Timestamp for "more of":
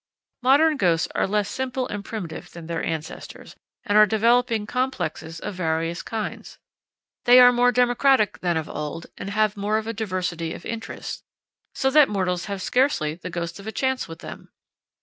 9.55-9.85